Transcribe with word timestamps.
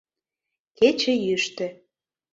Кече 0.77 1.13
йӱштӧ. 1.25 1.67